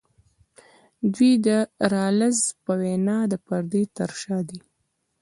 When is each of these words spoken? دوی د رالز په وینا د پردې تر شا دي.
دوی 1.13 1.33
د 1.45 1.47
رالز 1.93 2.39
په 2.63 2.71
وینا 2.81 3.17
د 3.31 3.33
پردې 3.45 3.83
تر 3.97 4.09
شا 4.21 4.37
دي. 4.49 4.59